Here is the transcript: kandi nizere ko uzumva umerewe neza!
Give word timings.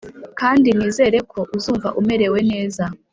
kandi 0.39 0.69
nizere 0.77 1.17
ko 1.31 1.39
uzumva 1.55 1.87
umerewe 1.99 2.39
neza! 2.51 2.83